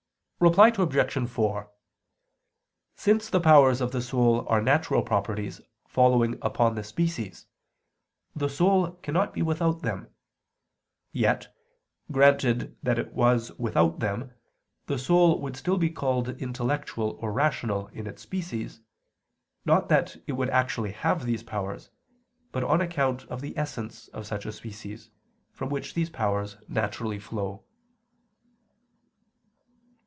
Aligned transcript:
Reply 0.43 0.73
Obj. 0.75 1.27
4: 1.29 1.71
Since 2.95 3.29
the 3.29 3.39
powers 3.39 3.79
of 3.79 3.91
the 3.91 4.01
soul 4.01 4.43
are 4.49 4.59
natural 4.59 5.03
properties 5.03 5.61
following 5.85 6.39
upon 6.41 6.73
the 6.73 6.83
species, 6.83 7.45
the 8.35 8.49
soul 8.49 8.93
cannot 9.03 9.35
be 9.35 9.43
without 9.43 9.83
them. 9.83 10.09
Yet, 11.11 11.55
granted 12.11 12.75
that 12.81 12.97
it 12.97 13.13
was 13.13 13.51
without 13.59 13.99
them, 13.99 14.31
the 14.87 14.97
soul 14.97 15.39
would 15.41 15.55
still 15.55 15.77
be 15.77 15.91
called 15.91 16.29
intellectual 16.41 17.19
or 17.21 17.31
rational 17.31 17.85
in 17.89 18.07
its 18.07 18.23
species, 18.23 18.81
not 19.63 19.89
that 19.89 20.17
it 20.25 20.33
would 20.33 20.49
actually 20.49 20.91
have 20.93 21.23
these 21.23 21.43
powers, 21.43 21.91
but 22.51 22.63
on 22.63 22.81
account 22.81 23.25
of 23.25 23.41
the 23.41 23.55
essence 23.55 24.07
of 24.07 24.25
such 24.25 24.47
a 24.47 24.51
species, 24.51 25.11
from 25.51 25.69
which 25.69 25.93
these 25.93 26.09
powers 26.09 26.57
naturally 26.67 27.19
flow. 27.19 27.63